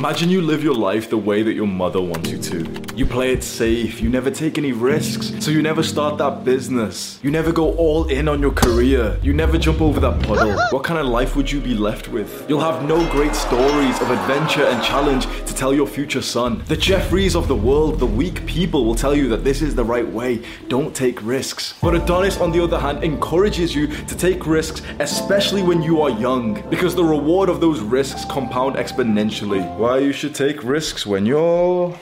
[0.00, 2.80] Imagine you live your life the way that your mother wants you to.
[2.96, 7.20] You play it safe, you never take any risks, so you never start that business.
[7.22, 9.18] You never go all in on your career.
[9.22, 10.58] You never jump over that puddle.
[10.70, 12.46] What kind of life would you be left with?
[12.48, 16.62] You'll have no great stories of adventure and challenge to tell your future son.
[16.66, 19.84] The Jeffries of the world, the weak people, will tell you that this is the
[19.84, 20.42] right way.
[20.68, 21.74] Don't take risks.
[21.82, 26.10] But Adonis, on the other hand, encourages you to take risks, especially when you are
[26.10, 29.64] young, because the reward of those risks compound exponentially.
[29.90, 31.98] Why you should take risks when you're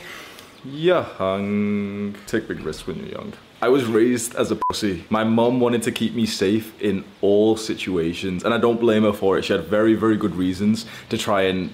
[0.62, 2.14] young.
[2.26, 3.32] Take big risks when you're young.
[3.62, 5.06] I was raised as a pussy.
[5.08, 9.14] My mom wanted to keep me safe in all situations, and I don't blame her
[9.14, 9.46] for it.
[9.46, 11.70] She had very, very good reasons to try and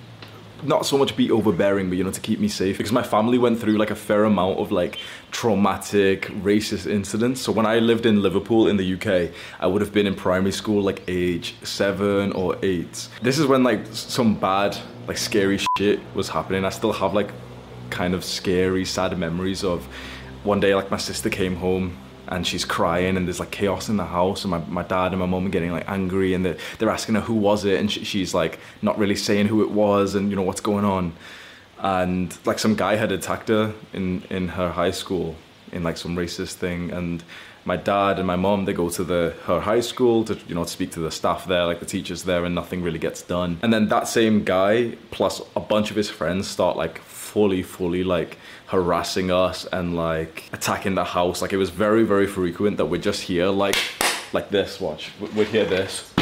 [0.64, 2.76] not so much be overbearing, but you know, to keep me safe.
[2.78, 4.98] Because my family went through like a fair amount of like
[5.30, 7.40] traumatic racist incidents.
[7.40, 10.52] So when I lived in Liverpool in the UK, I would have been in primary
[10.52, 13.08] school like age seven or eight.
[13.22, 14.76] This is when like some bad,
[15.06, 16.64] like scary shit was happening.
[16.64, 17.30] I still have like
[17.90, 19.86] kind of scary, sad memories of
[20.44, 21.96] one day like my sister came home
[22.34, 25.20] and she's crying and there's like chaos in the house and my, my dad and
[25.20, 27.90] my mum are getting like angry and they're, they're asking her who was it and
[27.90, 31.12] she, she's like not really saying who it was and you know what's going on.
[31.78, 35.36] And like some guy had attacked her in in her high school
[35.70, 37.22] in like some racist thing and
[37.64, 40.64] my dad and my mom they go to the her high school to you know
[40.64, 43.58] speak to the staff there like the teachers there and nothing really gets done.
[43.62, 48.04] And then that same guy plus a bunch of his friends start like fully fully
[48.04, 51.42] like harassing us and like attacking the house.
[51.42, 53.76] Like it was very very frequent that we'd just hear like
[54.32, 56.12] like this watch we'd hear this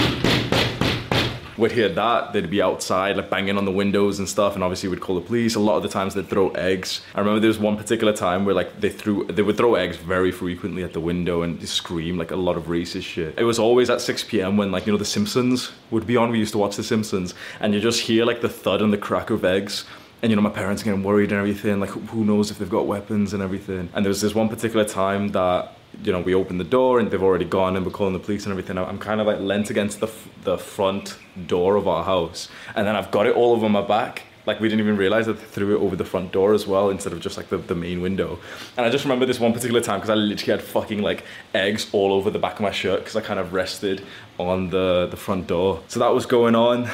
[1.62, 4.88] we'd hear that they'd be outside like banging on the windows and stuff and obviously
[4.88, 5.54] we'd call the police.
[5.54, 7.00] A lot of the times they'd throw eggs.
[7.14, 9.96] I remember there was one particular time where like they threw they would throw eggs
[9.96, 13.34] very frequently at the window and scream like a lot of racist shit.
[13.38, 16.30] It was always at 6 p.m when like you know the simpsons would be on.
[16.30, 17.34] We used to watch the simpsons.
[17.60, 19.84] And you just hear like the thud and the crack of eggs.
[20.22, 22.86] And you know my parents getting worried and everything like who knows if they've got
[22.86, 23.88] weapons and everything.
[23.94, 27.10] And there was this one particular time that you know we opened the door and
[27.10, 28.78] they've already gone and we're calling the police and everything.
[28.78, 30.10] I'm kind of like leant against the,
[30.44, 31.16] the front
[31.46, 32.48] door of our house.
[32.74, 34.22] And then i've got it all over my back.
[34.44, 36.90] Like we didn't even realize that they threw it over the front door as well
[36.90, 38.38] instead of just like the, the main window.
[38.76, 41.88] And i just remember this one particular time because i literally had fucking like eggs
[41.92, 44.04] all over the back of my shirt because i kind of rested
[44.38, 45.82] on the the front door.
[45.88, 46.88] So that was going on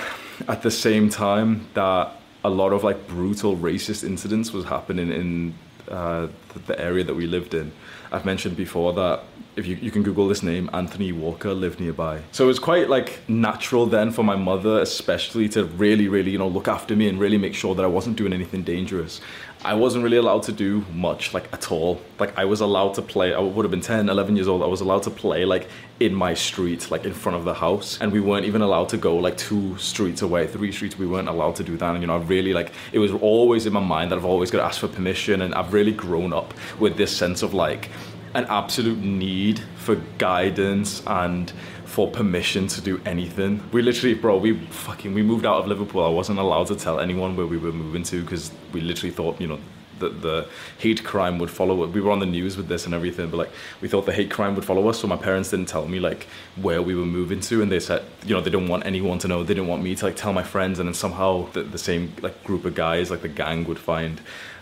[0.46, 5.54] at the same time that a lot of like brutal racist incidents was happening in
[5.90, 7.72] uh, the, the area that we lived in.
[8.10, 9.24] I've mentioned before that
[9.58, 12.22] if you, you can Google this name, Anthony Walker lived nearby.
[12.30, 16.38] So it was quite like natural then for my mother, especially to really, really, you
[16.38, 19.20] know, look after me and really make sure that I wasn't doing anything dangerous.
[19.64, 22.00] I wasn't really allowed to do much like at all.
[22.20, 24.62] Like I was allowed to play, I would have been 10, 11 years old.
[24.62, 25.68] I was allowed to play like
[25.98, 27.98] in my street, like in front of the house.
[28.00, 30.96] And we weren't even allowed to go like two streets away, three streets.
[30.96, 31.90] We weren't allowed to do that.
[31.90, 34.50] And, you know, I really like, it was always in my mind that I've always
[34.50, 35.42] got to ask for permission.
[35.42, 37.90] And I've really grown up with this sense of like,
[38.34, 41.52] an absolute need for guidance and
[41.88, 43.62] for permission to do anything.
[43.72, 46.04] We literally, bro, we fucking, we moved out of Liverpool.
[46.04, 49.40] I wasn't allowed to tell anyone where we were moving to because we literally thought,
[49.40, 49.58] you know,
[50.00, 50.46] that the
[50.78, 51.86] hate crime would follow.
[51.86, 53.50] We were on the news with this and everything, but like
[53.80, 55.00] we thought the hate crime would follow us.
[55.00, 58.04] So my parents didn't tell me like where we were moving to, and they said,
[58.24, 59.42] you know, they didn't want anyone to know.
[59.42, 62.12] They didn't want me to like tell my friends, and then somehow the, the same
[62.20, 64.20] like group of guys, like the gang, would find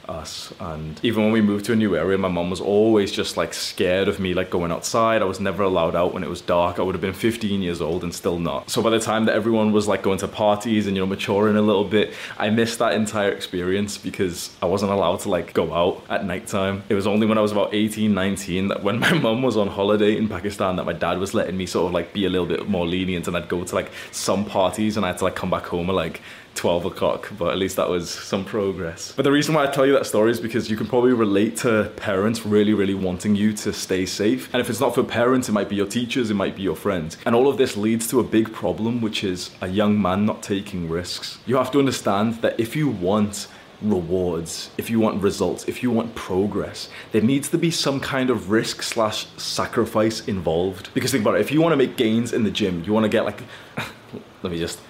[0.09, 0.53] us.
[0.61, 3.55] And even when we moved to a new area, my mom was always just like
[3.55, 5.23] scared of me like going outside.
[5.23, 6.79] I was never allowed out when it was dark.
[6.79, 8.71] I would have been 15 years old and still not.
[8.71, 11.57] So by the time that everyone was like going to parties and you know maturing
[11.57, 15.73] a little bit, I missed that entire experience because I wasn't allowed to like go
[15.73, 16.83] out at nighttime.
[16.89, 19.69] It was only when I was about 18, 19 that when my mom was on
[19.69, 22.47] holiday in Pakistan that my dad was letting me sort of like be a little
[22.47, 25.37] bit more lenient and I'd go to like some parties and I had to like
[25.37, 26.21] come back home at like
[26.57, 29.13] 12 o'clock, but at least that was some progress.
[29.15, 31.57] But the reason why I tell you that story is because you can probably relate
[31.59, 34.53] to parents really, really wanting you to stay safe.
[34.53, 36.77] And if it's not for parents, it might be your teachers, it might be your
[36.77, 37.17] friends.
[37.27, 40.43] And all of this leads to a big problem, which is a young man not
[40.43, 41.39] taking risks.
[41.47, 43.49] You have to understand that if you want
[43.83, 48.31] rewards, if you want results, if you want progress, there needs to be some kind
[48.31, 50.89] of risk slash sacrifice involved.
[50.95, 53.05] Because think about it, if you want to make gains in the gym, you want
[53.05, 53.43] to get like,
[54.43, 54.81] let me just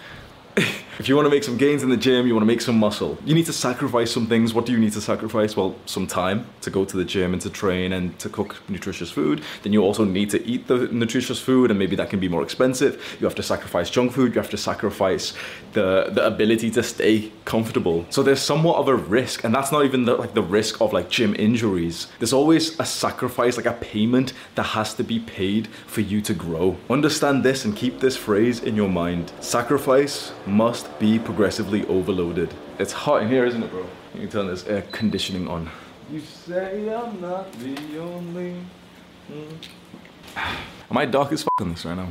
[0.98, 2.78] if you want to make some gains in the gym, you want to make some
[2.78, 4.54] muscle, you need to sacrifice some things.
[4.54, 5.56] What do you need to sacrifice?
[5.56, 9.10] Well, some time to go to the gym and to train and to cook nutritious
[9.10, 9.42] food.
[9.62, 12.42] Then you also need to eat the nutritious food, and maybe that can be more
[12.42, 13.16] expensive.
[13.20, 15.34] You have to sacrifice junk food, you have to sacrifice
[15.74, 18.06] the, the ability to stay comfortable.
[18.10, 20.92] So there's somewhat of a risk, and that's not even the, like the risk of
[20.92, 22.08] like gym injuries.
[22.18, 26.34] There's always a sacrifice, like a payment that has to be paid for you to
[26.34, 26.76] grow.
[26.88, 29.32] Understand this and keep this phrase in your mind.
[29.40, 32.52] Sacrifice must be progressively overloaded.
[32.78, 33.86] It's hot in here, isn't it, bro?
[34.14, 35.70] You can turn this air conditioning on.
[36.10, 38.56] You say I'm not the only.
[39.30, 39.56] Mm.
[40.90, 42.08] Am I dark as fuck on this right now?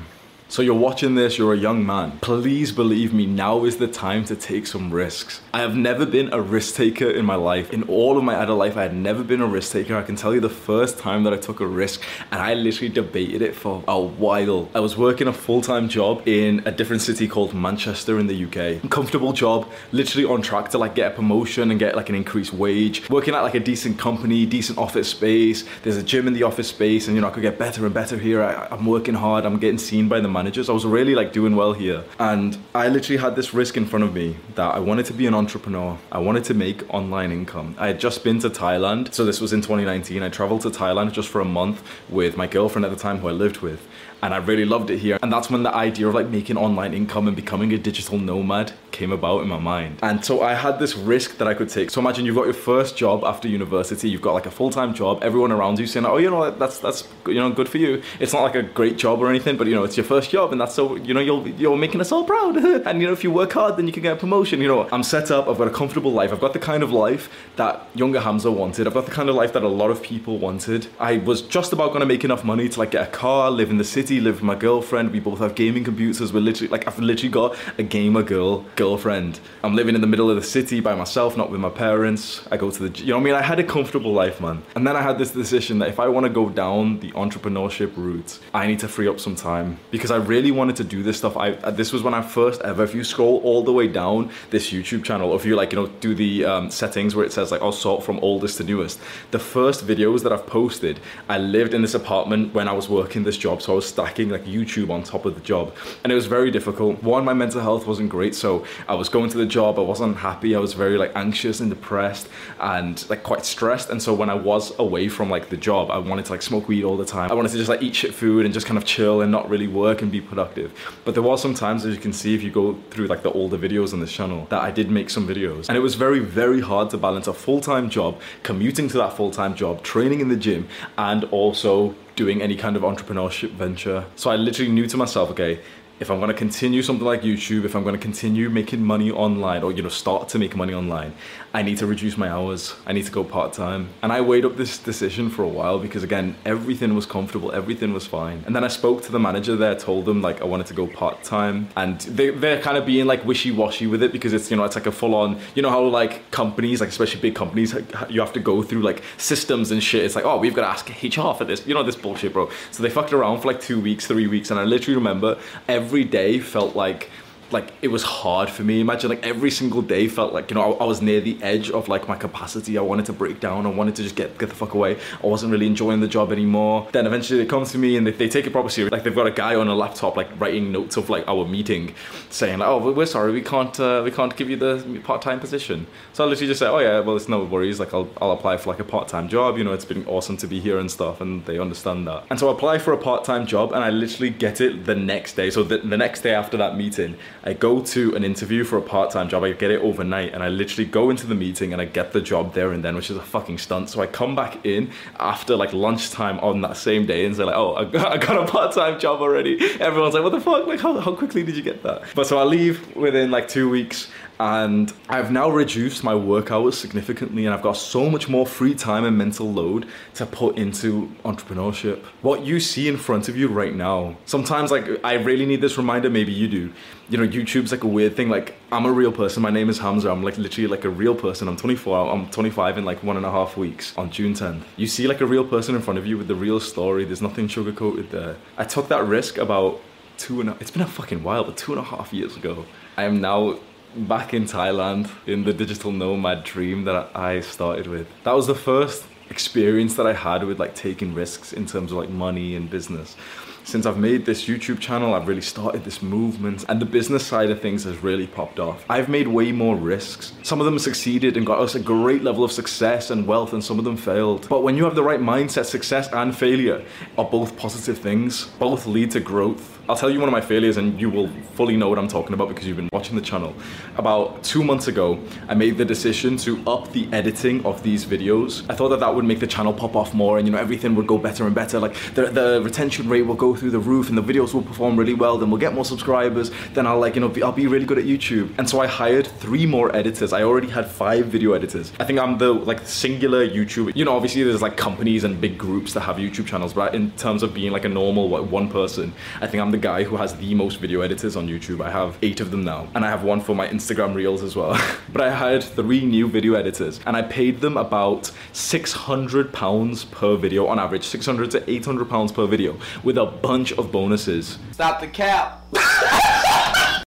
[0.48, 2.20] So you're watching this, you're a young man.
[2.22, 5.42] Please believe me, now is the time to take some risks.
[5.52, 7.74] I have never been a risk taker in my life.
[7.74, 9.98] In all of my adult life, I had never been a risk taker.
[9.98, 12.94] I can tell you the first time that I took a risk and I literally
[12.94, 14.70] debated it for a while.
[14.76, 18.90] I was working a full-time job in a different city called Manchester in the UK.
[18.92, 22.54] Comfortable job, literally on track to like get a promotion and get like an increased
[22.54, 23.10] wage.
[23.10, 25.66] Working at like a decent company, decent office space.
[25.82, 27.94] There's a gym in the office space and you know, I could get better and
[27.94, 28.44] better here.
[28.44, 30.70] I, I'm working hard, I'm getting seen by the managers.
[30.70, 32.04] I was really like doing well here.
[32.20, 35.26] And I literally had this risk in front of me that I wanted to be
[35.26, 35.98] an entrepreneur.
[36.12, 37.76] I wanted to make online income.
[37.80, 39.14] I had just been to Thailand.
[39.14, 40.22] So this was in 2019.
[40.22, 43.28] I traveled to Thailand just for a month with my girlfriend at the time who
[43.30, 43.88] I lived with
[44.22, 45.20] and I really loved it here.
[45.22, 48.74] And that's when the idea of like making online income and becoming a digital nomad
[48.92, 50.00] came about in my mind.
[50.02, 51.90] And so I had this risk that I could take.
[51.90, 55.20] So imagine you've got your first job after university, you've got like a full-time job,
[55.22, 58.34] everyone around you saying, "Oh, you know, that's that's you know good for you." It's
[58.34, 60.62] not like a great job or anything, but you know, it's your first job, and
[60.62, 62.56] that's so you know you're you're making us all proud.
[62.88, 64.62] and you know, if you work hard, then you can get a promotion.
[64.62, 65.48] You know, I'm set up.
[65.48, 66.32] I've got a comfortable life.
[66.32, 68.88] I've got the kind of life that younger Hamza wanted.
[68.88, 70.88] I've got the kind of life that a lot of people wanted.
[71.00, 73.78] I was just about to make enough money to like get a car, live in
[73.78, 75.12] the city, live with my girlfriend.
[75.12, 76.32] We both have gaming computers.
[76.32, 79.40] We're literally like I've literally got a gamer girl girlfriend.
[79.64, 82.46] I'm living in the middle of the city by myself, not with my parents.
[82.52, 83.34] I go to the you know what I mean.
[83.34, 84.62] I had a comfortable life, man.
[84.76, 87.96] And then I had this decision that if I want to go down the entrepreneurship
[87.98, 91.18] route, I need to free up some time because I really wanted to do this
[91.18, 91.36] stuff.
[91.36, 92.84] I this was when I first ever.
[92.84, 95.88] If you scroll all the way down this YouTube channel, if you like you know
[96.00, 99.00] do the um, settings where it says like I'll sort from oldest to newest,
[99.32, 103.24] the first videos that I've posted, I lived in this apartment when I was working
[103.24, 105.74] this job, so I was stacking like YouTube on top of the job.
[106.04, 107.02] And it was very difficult.
[107.02, 110.18] One, my mental health wasn't great, so I was going to the job, I wasn't
[110.18, 112.28] happy, I was very like anxious and depressed
[112.60, 113.90] and like quite stressed.
[113.90, 116.68] And so when I was away from like the job, I wanted to like smoke
[116.68, 117.32] weed all the time.
[117.32, 119.50] I wanted to just like eat shit food and just kind of chill and not
[119.50, 120.74] really work and be productive.
[121.06, 123.32] But there was some times, as you can see, if you go through like the
[123.32, 125.70] older videos on this channel, that I did make some videos.
[125.70, 129.56] And it was very, very hard to balance a full-time job, commuting to that full-time
[129.56, 134.06] job, training in the gym, and also doing any kind of entrepreneurship venture.
[134.16, 135.60] So I literally knew to myself, okay,
[136.00, 139.12] if I'm going to continue something like YouTube, if I'm going to continue making money
[139.12, 141.14] online or you know start to make money online,
[141.56, 142.76] I need to reduce my hours.
[142.86, 143.88] I need to go part-time.
[144.04, 147.94] And I weighed up this decision for a while because again, everything was comfortable, everything
[147.94, 148.44] was fine.
[148.46, 150.86] And then I spoke to the manager there, told them like I wanted to go
[150.86, 154.66] part-time and they, they're kind of being like wishy-washy with it because it's, you know,
[154.66, 157.74] it's like a full-on, you know how like companies, like especially big companies,
[158.10, 160.04] you have to go through like systems and shit.
[160.04, 162.50] It's like, oh, we've got to ask HR for this, you know, this bullshit, bro.
[162.72, 164.52] So they fucked around for like two weeks, three weeks.
[164.52, 167.10] And I literally remember every day felt like
[167.52, 168.82] like it was hard for me.
[168.82, 171.70] Imagine like every single day felt like you know I, I, was near the edge
[171.70, 172.78] of like my capacity.
[172.78, 173.66] I wanted to break down.
[173.66, 174.98] I wanted to just get get the fuck away.
[175.24, 176.88] I wasn't really enjoying the job anymore.
[176.92, 178.92] Then eventually they come to me and they, they take it proper serious.
[178.92, 181.94] Like they've got a guy on a laptop like writing notes of like our meeting,
[182.30, 185.40] saying like oh we're sorry we can't uh, we can't give you the part time
[185.40, 185.88] position.
[186.14, 188.58] So I literally just say oh yeah well it's no worries like I'll I'll apply
[188.58, 189.58] for like a part time job.
[189.58, 192.26] You know it's been awesome to be here and stuff and they understand that.
[192.30, 194.96] And so I apply for a part time job and I literally get it the
[194.96, 195.50] next day.
[195.50, 198.82] So the, the next day after that meeting I go to an interview for a
[198.82, 199.44] part-time job.
[199.44, 202.20] I get it overnight, and I literally go into the meeting and I get the
[202.20, 203.92] job there and then, which is a fucking stunt.
[203.92, 207.56] So I come back in after like lunchtime on that same day and say like,
[207.56, 210.66] "Oh, I got, a part-time job already." Everyone's like, "What the fuck?
[210.66, 213.70] Like, how, how quickly did you get that?" But so I leave within like two
[213.70, 214.08] weeks
[214.40, 218.76] and I've now reduced my work hours significantly and I've got so much more free
[218.76, 222.04] time and mental load to put into entrepreneurship.
[222.22, 225.78] What you see in front of you right now, sometimes like I really need this
[225.78, 226.74] reminder, maybe you do.
[227.10, 228.30] You know, YouTube's like a weird thing.
[228.30, 229.42] Like I'm a real person.
[229.44, 230.10] My name is Hamza.
[230.10, 231.48] I'm like literally like a real person.
[231.48, 232.12] I'm 24.
[232.12, 234.64] I'm 25 in like one and a half weeks on June 10th.
[234.76, 237.06] You see like a real person in front of you with the real story.
[237.06, 238.38] There's nothing sugarcoated there.
[238.58, 239.80] I took that risk about
[240.18, 242.66] two and a, it's been a fucking while, but two and a half years ago.
[242.98, 243.60] I am now
[243.96, 248.08] back in Thailand in the digital nomad dream that I started with.
[248.24, 251.98] That was the first experience that I had with like taking risks in terms of
[251.98, 253.16] like money and business.
[253.66, 257.50] Since I've made this YouTube channel, I've really started this movement and the business side
[257.50, 258.86] of things has really popped off.
[258.92, 260.34] I've made way more risks.
[260.44, 263.64] Some of them succeeded and got us a great level of success and wealth and
[263.64, 264.48] some of them failed.
[264.50, 266.86] But when you have the right mindset, success and failure
[267.18, 268.46] are both positive things.
[268.60, 271.78] Both lead to growth I'll tell you one of my failures and you will fully
[271.78, 273.54] know what I'm talking about because you've been watching the channel.
[273.98, 278.66] About two months ago, I made the decision to up the editing of these videos.
[278.68, 280.96] I thought that that would make the channel pop off more and you know everything
[280.96, 281.80] would go better and better.
[281.80, 284.98] Like the, the retention rate will go through the roof and the videos will perform
[284.98, 285.38] really well.
[285.38, 286.52] Then we'll get more subscribers.
[286.74, 288.54] Then I'll like, you know, be, I'll be really good at YouTube.
[288.58, 290.34] And so I hired three more editors.
[290.34, 291.92] I already had five video editors.
[292.00, 293.96] I think I'm the like singular YouTuber.
[293.96, 297.12] You know, obviously there's like companies and big groups that have YouTube channels, but in
[297.12, 300.16] terms of being like a normal what, one person, I think I'm the guy who
[300.18, 301.82] has the most video editors on YouTube.
[301.82, 304.56] I have eight of them now, and I have one for my Instagram Reels as
[304.56, 304.80] well.
[305.12, 310.36] but I hired three new video editors, and I paid them about 600 pounds per
[310.36, 314.58] video on average, 600 to 800 pounds per video, with a bunch of bonuses.
[314.72, 315.64] Stop the cap.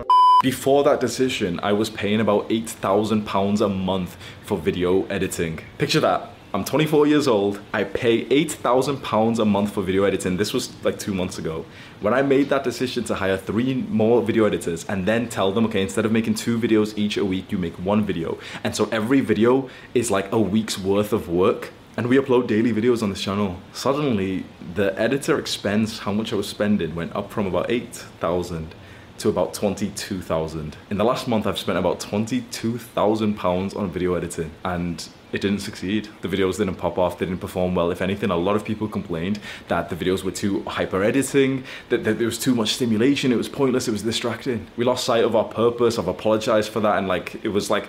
[0.42, 5.60] Before that decision, I was paying about £8,000 a month for video editing.
[5.78, 6.30] Picture that.
[6.52, 7.60] I'm 24 years old.
[7.72, 10.36] I pay £8,000 a month for video editing.
[10.36, 11.66] This was like two months ago.
[12.00, 15.66] When I made that decision to hire three more video editors and then tell them,
[15.66, 18.38] okay, instead of making two videos each a week, you make one video.
[18.64, 21.72] And so every video is like a week's worth of work.
[21.96, 23.56] And we upload daily videos on this channel.
[23.72, 28.74] Suddenly, the editor expense, how much I was spending, went up from about 8,000
[29.18, 30.76] to about 22,000.
[30.90, 35.60] In the last month, I've spent about 22,000 pounds on video editing and it didn't
[35.60, 36.08] succeed.
[36.20, 37.92] The videos didn't pop off, they didn't perform well.
[37.92, 42.02] If anything, a lot of people complained that the videos were too hyper editing, that,
[42.02, 44.66] that there was too much stimulation, it was pointless, it was distracting.
[44.76, 47.88] We lost sight of our purpose, I've apologized for that, and like, it was like,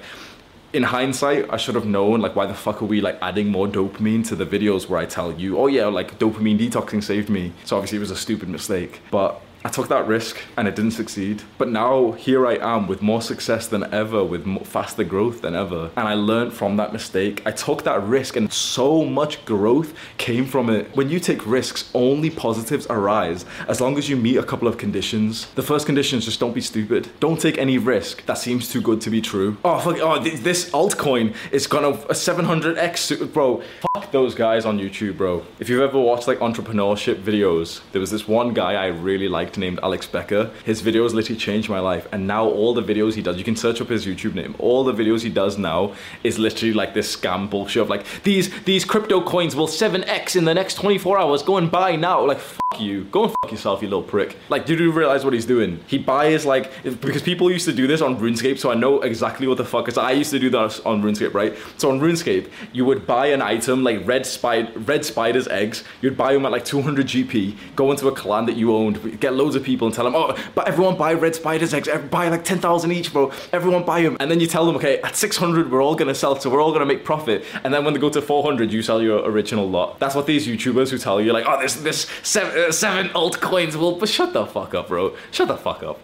[0.76, 3.66] in hindsight, I should have known like why the fuck are we like adding more
[3.66, 7.54] dopamine to the videos where I tell you, oh yeah, like dopamine detoxing saved me.
[7.64, 9.00] So obviously it was a stupid mistake.
[9.10, 11.42] But I took that risk and it didn't succeed.
[11.58, 15.90] But now here I am with more success than ever, with faster growth than ever.
[15.98, 17.42] And I learned from that mistake.
[17.48, 20.96] I took that risk and so much growth came from it.
[20.96, 24.78] When you take risks, only positives arise as long as you meet a couple of
[24.78, 25.48] conditions.
[25.56, 27.10] The first condition is just don't be stupid.
[27.20, 29.58] Don't take any risk that seems too good to be true.
[29.66, 33.64] Oh, fuck, oh, this altcoin is gonna a 700x, bro.
[33.96, 35.44] Fuck those guys on YouTube, bro.
[35.60, 39.55] If you've ever watched like entrepreneurship videos, there was this one guy I really liked
[39.58, 40.52] named Alex Becker.
[40.64, 42.08] His videos literally changed my life.
[42.12, 44.56] And now all the videos he does, you can search up his YouTube name.
[44.60, 45.94] All the videos he does now
[46.24, 50.46] is literally like this scam bullshit of like, these, these crypto coins will 7x in
[50.46, 51.44] the next 24 hours.
[51.44, 52.26] Go and buy now.
[52.26, 53.06] Like, fuck you.
[53.06, 54.38] Go and fuck yourself, you little prick.
[54.50, 55.80] Like, do you realize what he's doing?
[55.88, 59.48] He buys like because people used to do this on RuneScape, so I know exactly
[59.48, 59.98] what the fuck is.
[59.98, 61.56] I used to do that on RuneScape, right?
[61.78, 65.84] So on RuneScape, you would buy an item like red spider, red spider's eggs.
[66.02, 67.58] You'd buy them at like 200 GP.
[67.76, 70.36] Go into a clan that you owned, get loads of people, and tell them, oh,
[70.56, 71.88] but everyone buy red spider's eggs.
[72.10, 73.32] Buy like 10,000 each, bro.
[73.54, 76.40] Everyone buy them, and then you tell them, okay, at 600 we're all gonna sell,
[76.40, 77.44] so we're all gonna make profit.
[77.64, 80.00] And then when they go to 400, you sell your original lot.
[80.00, 83.76] That's what these YouTubers who tell you like, oh, this this seven, uh, seven altcoins
[83.76, 83.98] will.
[84.00, 85.16] But shut the fuck up, bro.
[85.32, 86.00] Shut the fuck up.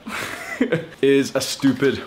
[1.02, 2.04] is a stupid.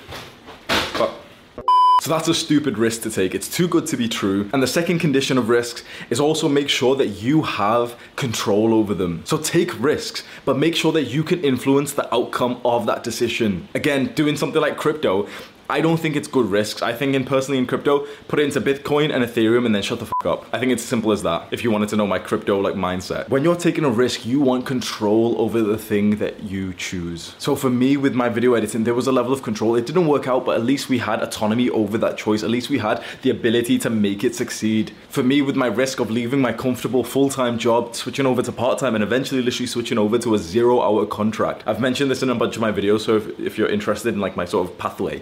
[2.05, 3.35] So that's a stupid risk to take.
[3.35, 4.51] It's too good to be true.
[4.53, 8.93] And the second condition of risks is also make sure that you have control over
[8.93, 9.23] them.
[9.25, 13.69] So take risks, but make sure that you can influence the outcome of that decision.
[13.75, 15.27] Again, doing something like crypto,
[15.75, 16.83] I don't think it's good risks.
[16.83, 19.99] I think in personally in crypto, put it into Bitcoin and Ethereum and then shut
[19.99, 20.47] the fuck up.
[20.53, 21.49] I think it's as simple as that.
[21.51, 23.29] If you wanted to know my crypto like mindset.
[23.29, 27.35] When you're taking a risk, you want control over the thing that you choose.
[27.39, 29.75] So for me with my video editing, there was a level of control.
[29.75, 32.45] It didn't work out, but at least we had autonomy over that choice.
[32.45, 34.93] At least we had the ability to make it succeed.
[35.09, 38.95] For me with my risk of leaving my comfortable full-time job, switching over to part-time
[38.95, 41.65] and eventually literally switching over to a zero hour contract.
[41.67, 44.21] I've mentioned this in a bunch of my videos, so if, if you're interested in
[44.21, 45.21] like my sort of pathway.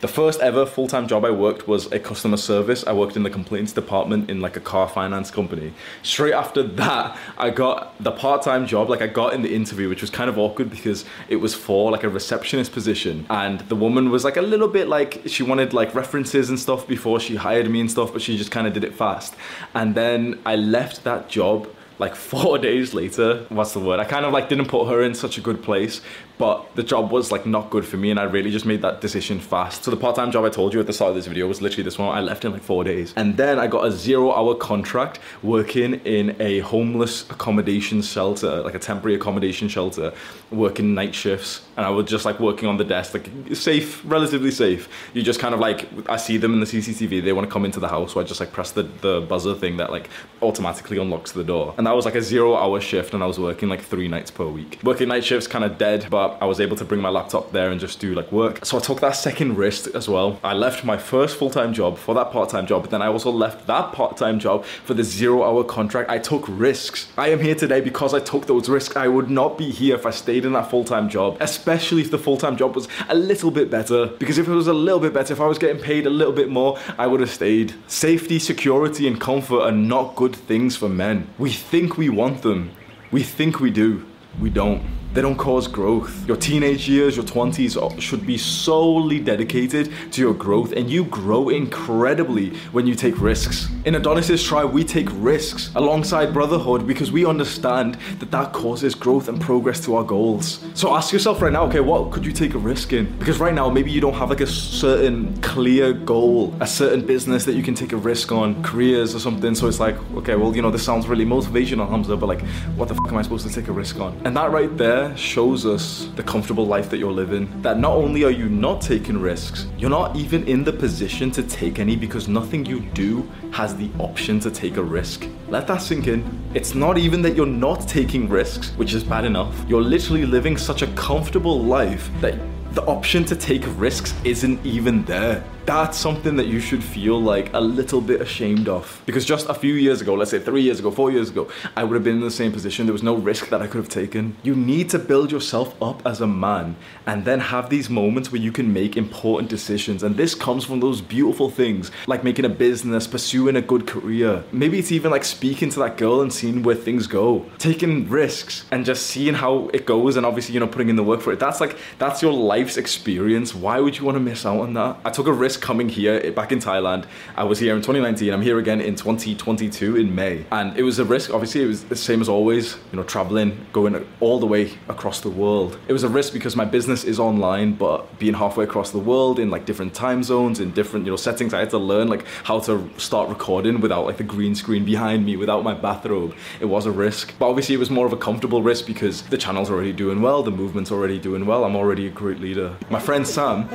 [0.00, 2.86] The first ever full-time job I worked was a customer service.
[2.86, 5.72] I worked in the complaints department in like a car finance company.
[6.02, 10.00] Straight after that, I got the part-time job, like I got in the interview, which
[10.00, 13.26] was kind of awkward because it was for like a receptionist position.
[13.28, 16.86] And the woman was like a little bit like she wanted like references and stuff
[16.86, 19.34] before she hired me and stuff, but she just kind of did it fast.
[19.74, 21.68] And then I left that job
[21.98, 25.14] like four days later what's the word i kind of like didn't put her in
[25.14, 26.00] such a good place
[26.40, 29.02] but the job was like not good for me and I really just made that
[29.02, 29.84] decision fast.
[29.84, 31.82] So the part-time job I told you at the start of this video was literally
[31.82, 32.16] this one.
[32.16, 33.12] I left in like four days.
[33.14, 38.74] And then I got a zero hour contract working in a homeless accommodation shelter, like
[38.74, 40.14] a temporary accommodation shelter,
[40.50, 41.60] working night shifts.
[41.76, 44.88] And I was just like working on the desk, like safe, relatively safe.
[45.12, 47.66] You just kind of like, I see them in the CCTV, they want to come
[47.66, 48.14] into the house.
[48.14, 50.08] So I just like press the, the buzzer thing that like
[50.40, 51.74] automatically unlocks the door.
[51.76, 54.30] And that was like a zero hour shift and I was working like three nights
[54.30, 54.80] per week.
[54.82, 57.70] Working night shifts kind of dead, but I was able to bring my laptop there
[57.70, 58.64] and just do like work.
[58.64, 60.38] So I took that second risk as well.
[60.42, 63.06] I left my first full time job for that part time job, but then I
[63.06, 66.10] also left that part time job for the zero hour contract.
[66.10, 67.08] I took risks.
[67.16, 68.96] I am here today because I took those risks.
[68.96, 72.10] I would not be here if I stayed in that full time job, especially if
[72.10, 74.06] the full time job was a little bit better.
[74.06, 76.32] Because if it was a little bit better, if I was getting paid a little
[76.32, 77.74] bit more, I would have stayed.
[77.86, 81.28] Safety, security, and comfort are not good things for men.
[81.38, 82.70] We think we want them.
[83.10, 84.06] We think we do.
[84.40, 86.26] We don't they don't cause growth.
[86.28, 91.48] Your teenage years, your 20s should be solely dedicated to your growth, and you grow
[91.48, 93.68] incredibly when you take risks.
[93.84, 99.28] In Adonis's tribe, we take risks alongside brotherhood because we understand that that causes growth
[99.28, 100.64] and progress to our goals.
[100.74, 103.06] So ask yourself right now, okay, what could you take a risk in?
[103.18, 107.44] Because right now, maybe you don't have like a certain clear goal, a certain business
[107.46, 109.54] that you can take a risk on, careers or something.
[109.54, 112.42] So it's like, okay, well, you know, this sounds really motivational, Hamza, but like,
[112.76, 114.20] what the fuck am I supposed to take a risk on?
[114.24, 117.44] And that right there shows us the comfortable life that you're living.
[117.62, 121.42] That not only are you not taking risks, you're not even in the position to
[121.42, 125.26] take any because nothing you do has the option to take a risk.
[125.48, 126.24] Let that sink in.
[126.54, 129.54] It's not even that you're not taking risks, which is bad enough.
[129.68, 132.34] You're literally living such a comfortable life that
[132.72, 137.52] the option to take risks isn't even there that's something that you should feel like
[137.52, 139.02] a little bit ashamed of.
[139.06, 141.84] Because just a few years ago, let's say three years ago, four years ago, I
[141.84, 142.86] would have been in the same position.
[142.86, 144.36] There was no risk that I could have taken.
[144.42, 148.40] You need to build yourself up as a man and then have these moments where
[148.40, 150.02] you can make important decisions.
[150.02, 154.42] And this comes from those beautiful things like making a business, pursuing a good career.
[154.52, 158.64] Maybe it's even like speaking to that girl and seeing where things go, taking risks
[158.70, 161.32] and just seeing how it goes and obviously, you know, putting in the work for
[161.32, 161.38] it.
[161.38, 163.54] That's like, that's your life's experience.
[163.54, 164.98] Why would you want to miss out on that?
[165.04, 167.06] I took a risk coming here back in Thailand.
[167.36, 168.32] I was here in 2019.
[168.32, 171.32] I'm here again in 2022 in May, and it was a risk.
[171.32, 172.76] Obviously, it was the same as always.
[172.92, 175.78] You know, traveling, going all the way across the world.
[175.88, 179.38] It was a risk because my business is online, but being halfway across the world
[179.38, 182.24] in like different time zones, in different you know settings, I had to learn like
[182.44, 186.34] how to start recording without like the green screen behind me, without my bathrobe.
[186.60, 189.38] It was a risk, but obviously it was more of a comfortable risk because the
[189.38, 191.64] channel's already doing well, the movement's already doing well.
[191.64, 192.76] I'm already a great leader.
[192.88, 193.68] My friend Sam.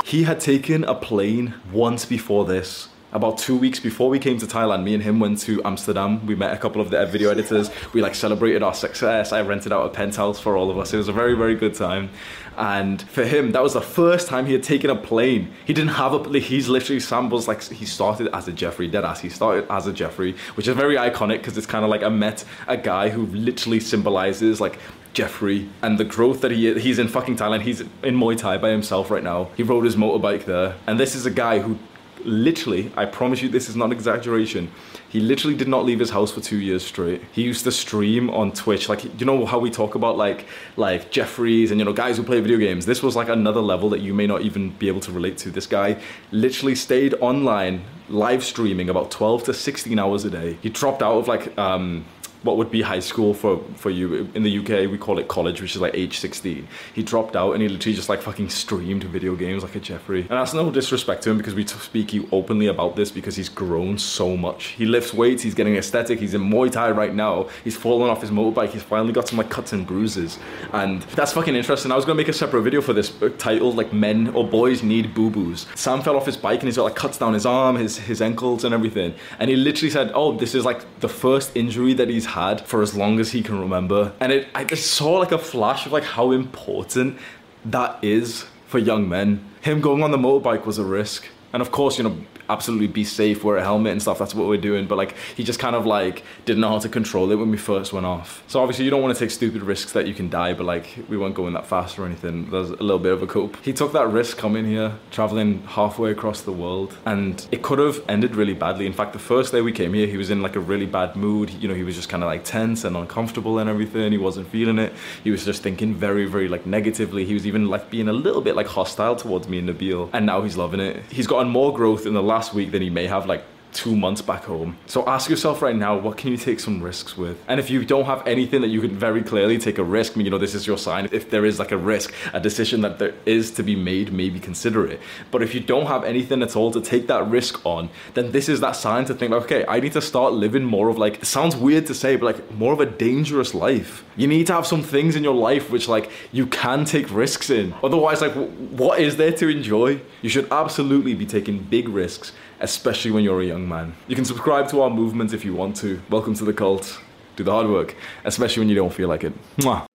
[0.06, 4.46] he had taken a plane once before this about two weeks before we came to
[4.46, 6.26] Thailand, me and him went to Amsterdam.
[6.28, 7.72] We met a couple of the video editors.
[7.94, 9.32] We like celebrated our success.
[9.32, 10.94] I rented out a penthouse for all of us.
[10.94, 12.12] It was a very, very good time.
[12.56, 15.52] And for him, that was the first time he had taken a plane.
[15.66, 19.20] He didn't have a, he's literally, Sam was like, he started as a Jeffrey, deadass.
[19.20, 22.10] He started as a Jeffrey, which is very iconic because it's kind of like I
[22.10, 24.78] met a guy who literally symbolizes like
[25.14, 27.62] Jeffrey and the growth that he he's in fucking Thailand.
[27.62, 29.50] He's in Muay Thai by himself right now.
[29.58, 31.78] He rode his motorbike there, and this is a guy who
[32.26, 34.72] literally, I promise you, this is not exaggeration.
[35.08, 37.22] He literally did not leave his house for two years straight.
[37.32, 40.46] He used to stream on Twitch, like you know how we talk about like
[40.78, 42.86] like Jeffries and you know guys who play video games.
[42.86, 45.52] This was like another level that you may not even be able to relate to.
[45.52, 46.00] This guy
[46.32, 50.58] literally stayed online live streaming about 12 to 16 hours a day.
[50.62, 52.06] He dropped out of like um,
[52.44, 54.30] what would be high school for, for you.
[54.34, 56.68] In the UK, we call it college, which is like age 16.
[56.94, 60.22] He dropped out and he literally just like fucking streamed video games like a Jeffrey.
[60.22, 63.50] And that's no disrespect to him because we speak you openly about this because he's
[63.50, 64.68] grown so much.
[64.68, 67.50] He lifts weights, he's getting aesthetic, he's in Muay Thai right now.
[67.64, 70.40] He's fallen off his motorbike, he's finally got some like cuts and bruises.
[70.72, 71.92] And that's fucking interesting.
[71.92, 74.82] I was gonna make a separate video for this uh, titled like Men or Boys
[74.82, 75.68] Need Boo Boos.
[75.76, 78.22] Sam fell off his bike and he's got like cuts down his arm, his, his
[78.22, 79.14] ankles and everything.
[79.40, 82.82] And he literally said, Oh, this is like the first injury that he's had for
[82.82, 84.14] as long as he can remember.
[84.20, 87.18] And it I just saw like a flash of like how important
[87.66, 89.44] that is for young men.
[89.62, 91.28] Him going on the motorbike was a risk.
[91.52, 92.18] And of course, you know,
[92.50, 94.20] absolutely be safe, wear a helmet and stuff.
[94.20, 94.88] That's what we're doing.
[94.88, 97.58] But like, he just kind of like didn't know how to control it when we
[97.58, 98.44] first went off.
[98.48, 100.54] So obviously, you don't want to take stupid risks that you can die.
[100.54, 102.50] But like, we weren't going that fast or anything.
[102.50, 103.58] There's a little bit of a cope.
[103.64, 108.04] He took that risk coming here, traveling halfway across the world, and it could have
[108.10, 108.86] ended really badly.
[108.86, 111.16] In fact, the first day we came here, he was in like a really bad
[111.16, 111.52] mood.
[111.52, 114.12] You know, he was just kind of like tense and uncomfortable and everything.
[114.12, 114.94] He wasn't feeling it.
[115.24, 117.26] He was just thinking very, very like negatively.
[117.26, 120.10] He was even like being a little bit like hostile towards me and Nabil.
[120.14, 121.04] And now he's loving it.
[121.12, 123.44] He's gotten more growth in the last last week than he may have like
[123.74, 124.78] two months back home.
[124.88, 127.38] So ask yourself right now, what can you take some risks with?
[127.48, 130.18] And if you don't have anything that you can very clearly take a risk, I
[130.18, 131.10] mean, you know, this is your sign.
[131.12, 134.40] If there is like a risk, a decision that there is to be made, maybe
[134.40, 135.00] consider it.
[135.32, 138.50] But if you don't have anything at all to take that risk on, then this
[138.50, 141.20] is that sign to think, like, okay, I need to start living more of like,
[141.22, 144.04] it sounds weird to say, but like more of a dangerous life.
[144.16, 147.50] You need to have some things in your life which like you can take risks
[147.50, 147.74] in.
[147.84, 150.02] Otherwise, like, what is there to enjoy?
[150.22, 153.94] You should absolutely be taking big risks especially when you're a young man.
[154.08, 156.02] You can subscribe to our movement if you want to.
[156.10, 157.00] Welcome to the cult.
[157.36, 157.96] Do the hard work,
[158.26, 159.34] especially when you don't feel like it.
[159.58, 159.86] Mwah.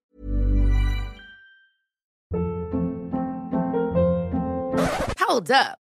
[5.19, 5.84] Hold up.